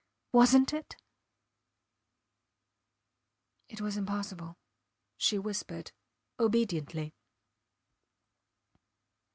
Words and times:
Wasnt 0.33 0.73
it? 0.73 0.95
It 3.69 3.81
was 3.81 3.97
impossible, 3.97 4.57
she 5.15 5.37
whispered, 5.37 5.91
obediently. 6.39 7.13